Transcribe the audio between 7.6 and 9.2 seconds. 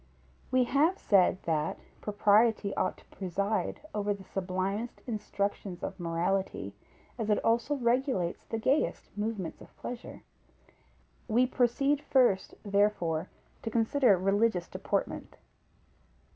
regulates the gayest